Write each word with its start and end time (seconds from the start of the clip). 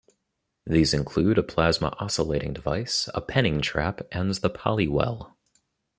These 0.65 0.95
include 0.95 1.37
a 1.37 1.43
plasma 1.43 1.95
oscillating 1.99 2.53
device, 2.53 3.07
a 3.13 3.21
penning 3.21 3.61
trap 3.61 4.01
and 4.11 4.33
the 4.33 4.49
polywell. 4.49 5.35